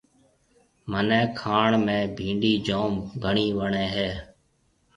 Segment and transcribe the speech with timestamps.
[0.89, 4.09] ميني کائڻ ۾ ڀِنڊِي جوم گھڻِي وڻيَ هيَ۔